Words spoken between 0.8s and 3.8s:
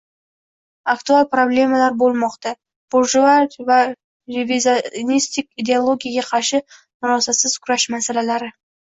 —aktual problemalar bo‘lmoqtsa. Burjua va